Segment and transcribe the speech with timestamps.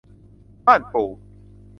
[0.65, 1.03] บ้านปู